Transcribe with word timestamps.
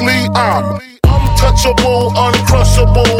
lyrically, 0.00 0.30
I'm 0.34 0.80
untouchable, 1.04 2.12
uncrushable. 2.16 3.18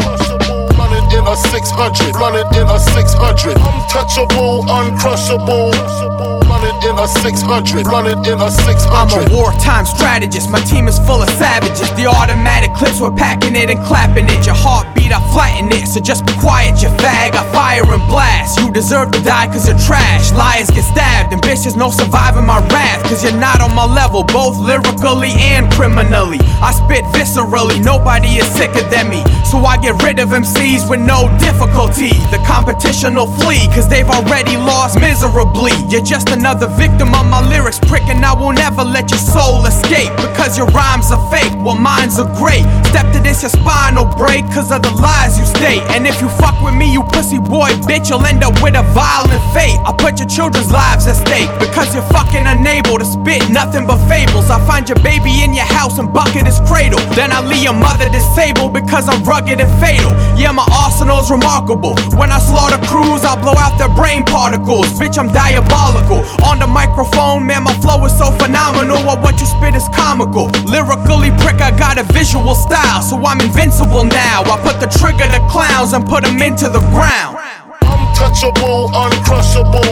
Running 0.77 1.11
in 1.17 1.27
a 1.27 1.35
600, 1.35 2.15
running 2.15 2.47
in 2.59 2.67
a 2.67 2.79
600. 2.79 3.57
Untouchable, 3.57 4.65
uncrushable. 4.69 6.40
Running 6.61 6.93
in 6.93 6.99
a 6.99 7.07
600, 7.07 7.87
running 7.87 8.21
in 8.23 8.37
a 8.37 8.51
600. 8.51 8.93
I'm 8.93 9.09
a 9.09 9.35
wartime 9.35 9.83
strategist, 9.83 10.51
my 10.51 10.61
team 10.61 10.87
is 10.87 10.99
full 10.99 11.23
of 11.23 11.29
savages. 11.41 11.89
The 11.97 12.05
automatic 12.05 12.75
clips, 12.75 13.01
we're 13.01 13.09
packing 13.09 13.55
it 13.55 13.71
and 13.71 13.81
clapping 13.85 14.25
it. 14.29 14.45
Your 14.45 14.53
heartbeat, 14.53 15.09
I 15.09 15.17
flatten 15.33 15.73
it, 15.73 15.87
so 15.87 15.99
just 15.99 16.23
be 16.23 16.33
quiet, 16.37 16.77
you 16.83 16.89
fag. 17.01 17.33
I 17.33 17.41
fire 17.51 17.81
and 17.81 18.05
blast. 18.05 18.59
You 18.59 18.71
deserve 18.71 19.09
to 19.09 19.21
die 19.23 19.47
cause 19.47 19.65
you're 19.65 19.77
trash. 19.89 20.31
Liars 20.33 20.69
get 20.69 20.85
stabbed, 20.85 21.33
and 21.33 21.41
bitches 21.41 21.75
no 21.75 21.89
surviving 21.89 22.45
my 22.45 22.61
wrath. 22.69 23.01
Cause 23.09 23.23
you're 23.23 23.41
not 23.41 23.59
on 23.59 23.73
my 23.73 23.85
level, 23.85 24.23
both 24.23 24.57
lyrically 24.59 25.33
and 25.41 25.65
criminally. 25.73 26.37
I 26.61 26.77
spit 26.77 27.05
viscerally, 27.09 27.81
nobody 27.83 28.37
is 28.37 28.45
sicker 28.53 28.85
than 28.93 29.09
me. 29.09 29.25
So 29.49 29.57
I 29.65 29.81
get 29.81 29.97
rid 30.03 30.19
of 30.19 30.29
MCs 30.29 30.87
with 30.87 31.01
no 31.01 31.25
difficulty. 31.41 32.13
The 32.29 32.37
competition 32.45 33.15
will 33.15 33.33
flee, 33.41 33.65
cause 33.73 33.89
they've 33.89 34.07
already 34.07 34.57
lost 34.57 34.99
miserably. 35.01 35.73
You're 35.89 36.05
just 36.05 36.29
another 36.29 36.50
victim 36.67 37.13
of 37.15 37.25
my 37.27 37.39
lyrics, 37.47 37.79
prick, 37.79 38.03
and 38.07 38.25
I 38.25 38.33
will 38.33 38.51
never 38.51 38.83
let 38.83 39.09
your 39.09 39.19
soul 39.19 39.65
escape. 39.65 40.11
Because 40.41 40.57
your 40.57 40.73
rhymes 40.73 41.11
are 41.11 41.21
fake, 41.29 41.53
while 41.61 41.77
mine's 41.77 42.17
are 42.17 42.25
great. 42.41 42.65
Step 42.89 43.05
to 43.13 43.21
this, 43.21 43.45
your 43.45 43.53
spine 43.53 43.93
will 43.93 44.09
break, 44.17 44.41
cause 44.49 44.73
of 44.73 44.81
the 44.81 44.89
lies 44.89 45.37
you 45.37 45.45
state. 45.45 45.85
And 45.93 46.07
if 46.07 46.19
you 46.19 46.29
fuck 46.41 46.57
with 46.65 46.73
me, 46.73 46.91
you 46.91 47.03
pussy 47.13 47.37
boy, 47.37 47.69
bitch, 47.85 48.09
you'll 48.09 48.25
end 48.25 48.41
up 48.43 48.57
with 48.57 48.73
a 48.73 48.81
violent 48.89 49.37
fate. 49.53 49.77
I 49.85 49.93
put 49.93 50.17
your 50.17 50.25
children's 50.25 50.73
lives 50.73 51.05
at 51.05 51.21
stake, 51.21 51.45
because 51.61 51.93
you're 51.93 52.09
fucking 52.09 52.41
unable 52.41 52.97
to 52.97 53.05
spit 53.05 53.53
nothing 53.53 53.85
but 53.85 54.01
fables. 54.09 54.49
I 54.49 54.57
find 54.65 54.89
your 54.89 54.97
baby 55.05 55.45
in 55.45 55.53
your 55.53 55.69
house 55.77 55.99
and 55.99 56.11
bucket 56.11 56.49
his 56.49 56.57
cradle. 56.65 56.97
Then 57.13 57.29
I 57.29 57.45
leave 57.45 57.69
your 57.69 57.77
mother 57.77 58.09
disabled 58.09 58.73
because 58.73 59.05
I'm 59.13 59.21
rugged 59.21 59.61
and 59.61 59.69
fatal. 59.77 60.09
Yeah, 60.33 60.57
my 60.57 60.65
arsenal's 60.73 61.29
remarkable. 61.29 61.93
When 62.17 62.33
I 62.33 62.41
slaughter 62.41 62.81
crews, 62.89 63.21
I 63.21 63.37
blow 63.37 63.53
out 63.61 63.77
their 63.77 63.93
brain 63.93 64.25
particles. 64.25 64.89
Bitch, 64.97 65.21
I'm 65.21 65.29
diabolical. 65.29 66.25
On 66.49 66.57
the 66.57 66.65
microphone, 66.65 67.45
man, 67.45 67.61
my 67.61 67.77
flow 67.77 68.01
is 68.09 68.17
so 68.17 68.33
phenomenal. 68.41 69.05
What 69.21 69.37
you 69.37 69.45
spit 69.45 69.77
is 69.77 69.85
comical. 69.93 70.30
Lyrically, 70.31 71.29
prick, 71.43 71.59
I 71.59 71.75
got 71.77 71.97
a 71.97 72.03
visual 72.13 72.55
style, 72.55 73.01
so 73.01 73.17
I'm 73.17 73.41
invincible 73.41 74.05
now. 74.05 74.43
I 74.47 74.55
put 74.63 74.79
the 74.79 74.87
trigger 74.87 75.27
to 75.27 75.45
clowns 75.51 75.91
and 75.91 76.07
put 76.07 76.23
them 76.23 76.41
into 76.41 76.69
the 76.69 76.79
ground. 76.95 77.35
Untouchable, 77.83 78.87
uncrushable. 78.95 79.91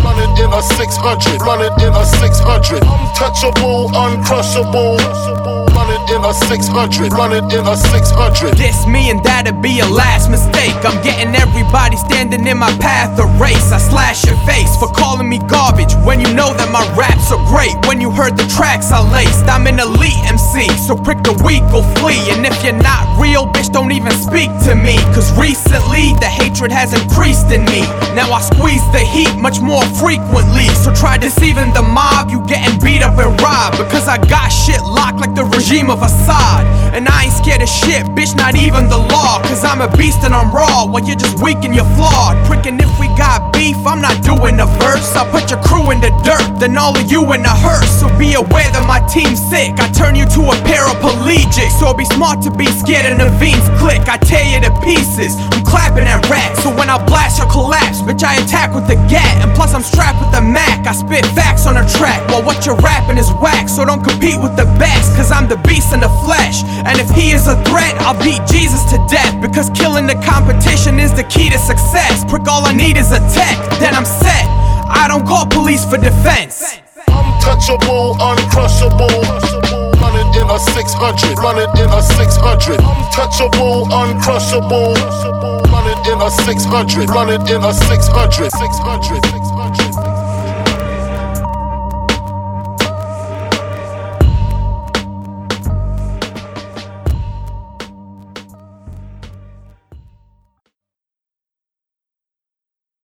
Running 0.00 0.32
in 0.40 0.50
a 0.50 0.62
600, 0.62 1.42
running 1.42 1.76
in 1.84 1.92
a 1.92 2.04
600. 2.06 2.82
Untouchable, 2.82 3.90
uncrushable. 3.92 5.59
Running 6.00 6.16
in 6.16 6.24
a 6.24 6.32
600, 6.32 7.12
running 7.12 7.50
in 7.50 7.66
a 7.66 7.76
600. 7.76 8.56
This 8.56 8.86
me 8.86 9.10
and 9.10 9.22
that'd 9.22 9.60
be 9.60 9.80
a 9.80 9.86
last 9.86 10.30
mistake. 10.30 10.72
I'm 10.84 10.96
getting 11.04 11.34
everybody 11.34 11.96
standing 11.96 12.46
in 12.46 12.58
my 12.58 12.72
path 12.78 13.18
a 13.18 13.26
race. 13.36 13.70
I 13.70 13.78
slash 13.78 14.24
your 14.24 14.36
face 14.46 14.76
for 14.76 14.88
calling 14.88 15.28
me 15.28 15.38
garbage 15.38 15.92
when 16.06 16.20
you 16.20 16.32
know 16.32 16.54
that 16.54 16.72
my 16.72 16.84
raps 16.96 17.30
are 17.32 17.42
great. 17.52 17.76
When 17.86 18.00
you 18.00 18.10
heard 18.10 18.36
the 18.38 18.48
tracks 18.48 18.90
I 18.90 19.04
laced, 19.12 19.44
I'm 19.44 19.66
an 19.66 19.78
elite 19.78 20.16
MC, 20.24 20.68
so 20.78 20.96
prick 20.96 21.22
the 21.22 21.36
weak 21.44 21.62
will 21.68 21.86
flee. 22.00 22.32
And 22.32 22.46
if 22.46 22.64
you're 22.64 22.80
not 22.80 23.04
real, 23.20 23.44
bitch, 23.46 23.70
don't 23.70 23.92
even 23.92 24.12
speak 24.12 24.48
to 24.64 24.74
me. 24.74 24.96
Cause 25.12 25.28
recently 25.36 26.16
the 26.16 26.30
hatred 26.32 26.72
has 26.72 26.96
increased 26.96 27.52
in 27.52 27.64
me. 27.66 27.84
Now 28.16 28.32
I 28.32 28.40
squeeze 28.40 28.84
the 28.92 29.04
heat 29.04 29.36
much 29.36 29.60
more 29.60 29.84
frequently. 30.00 30.64
So 30.80 30.94
try 30.94 31.18
deceiving 31.18 31.74
the 31.74 31.82
mob, 31.82 32.30
you 32.30 32.40
getting 32.46 32.80
beat 32.80 33.02
up 33.02 33.18
and 33.20 33.36
robbed. 33.42 33.76
Because 33.76 34.08
I 34.08 34.16
got 34.16 34.48
shit 34.48 34.80
locked 34.80 35.20
like 35.20 35.34
the 35.34 35.44
regime 35.44 35.89
of 35.90 36.02
Assad. 36.02 36.64
And 36.94 37.06
I 37.06 37.24
ain't 37.24 37.34
scared 37.34 37.62
of 37.62 37.68
shit, 37.68 38.06
bitch, 38.14 38.34
not 38.36 38.54
even 38.56 38.88
the 38.88 38.98
law. 38.98 39.42
Cause 39.42 39.64
I'm 39.64 39.80
a 39.80 39.90
beast 39.96 40.22
and 40.24 40.34
I'm 40.34 40.50
raw, 40.54 40.86
while 40.86 41.02
you're 41.04 41.18
just 41.18 41.42
weak 41.42 41.58
and 41.62 41.74
you're 41.74 41.88
flawed. 41.98 42.38
Pricking 42.46 42.78
if 42.78 42.90
we 42.98 43.06
got 43.18 43.52
beef, 43.52 43.78
I'm 43.86 44.00
not 44.00 44.22
doing 44.22 44.58
a 44.58 44.66
verse. 44.78 45.14
I'll 45.14 45.30
put 45.30 45.50
your 45.50 45.62
crew 45.62 45.90
in 45.90 46.00
the 46.00 46.10
dirt, 46.22 46.58
then 46.58 46.78
all 46.78 46.96
of 46.96 47.10
you 47.10 47.22
in 47.32 47.42
a 47.44 47.54
hearse. 47.54 47.90
So 48.00 48.06
be 48.18 48.34
aware 48.34 48.70
that 48.74 48.84
my 48.86 49.02
team's 49.06 49.38
sick. 49.38 49.78
I 49.78 49.90
turn 49.90 50.14
you 50.14 50.26
to 50.26 50.40
a 50.50 50.56
paraplegic. 50.66 51.70
So 51.78 51.94
be 51.94 52.04
smart 52.04 52.42
to 52.42 52.50
be 52.50 52.66
scared 52.66 53.06
of 53.06 53.18
Naveen's 53.18 53.66
click. 53.78 54.06
I 54.08 54.18
tear 54.18 54.42
you 54.46 54.58
to 54.66 54.72
pieces. 54.82 55.38
I'm 55.54 55.62
clapping 55.62 56.06
at 56.06 56.26
rats. 56.30 56.62
So 56.62 56.74
when 56.74 56.90
I 56.90 56.98
blast, 57.06 57.38
you'll 57.38 57.50
collapse. 57.50 58.02
Bitch, 58.02 58.22
I 58.22 58.38
attack 58.42 58.74
with 58.74 58.86
the 58.86 58.98
gat. 59.06 59.42
And 59.42 59.54
plus, 59.54 59.74
I'm 59.74 59.82
strapped 59.82 60.18
with 60.18 60.32
the 60.34 60.42
Mac. 60.42 60.86
I 60.86 60.92
spit 60.92 61.26
facts 61.38 61.66
on 61.66 61.78
a 61.78 61.86
track. 61.86 62.22
While 62.30 62.42
what 62.42 62.66
you're 62.66 62.78
rapping 62.82 63.18
is 63.18 63.30
whack. 63.38 63.68
So 63.68 63.84
don't 63.84 64.02
compete 64.02 64.40
with 64.42 64.56
the 64.56 64.66
best. 64.78 65.14
Cause 65.16 65.30
I'm 65.30 65.48
the 65.48 65.58
beast 65.80 65.94
in 65.94 66.00
the 66.00 66.12
flesh. 66.24 66.62
And 66.84 67.00
if 67.00 67.08
he 67.10 67.32
is 67.32 67.48
a 67.48 67.56
threat, 67.64 67.96
I'll 68.04 68.18
beat 68.20 68.44
Jesus 68.46 68.84
to 68.92 68.98
death. 69.08 69.40
Because 69.40 69.70
killing 69.70 70.06
the 70.06 70.18
competition 70.20 71.00
is 71.00 71.12
the 71.14 71.24
key 71.24 71.48
to 71.48 71.58
success. 71.58 72.24
Prick, 72.28 72.46
all 72.48 72.66
I 72.66 72.72
need 72.72 72.96
is 72.96 73.12
a 73.12 73.20
tech. 73.32 73.56
Then 73.80 73.94
I'm 73.94 74.04
set. 74.04 74.44
I 74.92 75.08
don't 75.08 75.26
call 75.26 75.46
police 75.46 75.84
for 75.88 75.96
defense. 75.96 76.76
Untouchable, 77.08 78.20
uncrushable. 78.20 79.24
Running 79.96 80.30
in 80.36 80.46
a 80.50 80.58
600, 80.58 81.38
running 81.38 81.72
in 81.80 81.88
a 81.88 82.02
600. 82.02 82.80
Untouchable, 82.80 83.88
uncrushable. 83.88 84.92
Running 85.72 86.00
in 86.12 86.18
a 86.20 86.30
600, 86.30 87.08
running 87.08 87.40
in 87.48 87.64
a 87.64 87.72
600, 87.72 88.52
600, 88.52 89.24
600. 89.24 89.49